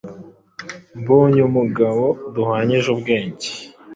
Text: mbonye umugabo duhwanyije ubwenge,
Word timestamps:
mbonye 0.99 1.41
umugabo 1.49 2.03
duhwanyije 2.33 2.87
ubwenge, 2.95 3.49